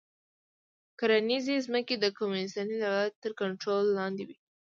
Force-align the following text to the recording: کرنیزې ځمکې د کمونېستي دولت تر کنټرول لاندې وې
کرنیزې 0.99 1.55
ځمکې 1.65 1.95
د 1.99 2.05
کمونېستي 2.17 2.75
دولت 2.83 3.13
تر 3.23 3.31
کنټرول 3.39 3.83
لاندې 3.97 4.23
وې 4.27 4.37